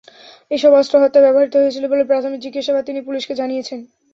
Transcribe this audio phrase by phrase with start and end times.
[0.51, 3.79] এসব অস্ত্র হত্যায় ব্যবহৃত হয়েছিল বলে প্রাথমিক জিজ্ঞাসাবাদে তিনি পুলিশকে জানিয়েছেন।